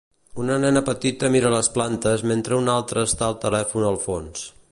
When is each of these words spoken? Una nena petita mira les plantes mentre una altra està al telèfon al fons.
Una 0.43 0.53
nena 0.61 0.81
petita 0.87 1.29
mira 1.35 1.51
les 1.55 1.69
plantes 1.75 2.25
mentre 2.33 2.59
una 2.63 2.75
altra 2.79 3.05
està 3.11 3.27
al 3.29 3.39
telèfon 3.47 3.89
al 3.91 4.01
fons. 4.09 4.49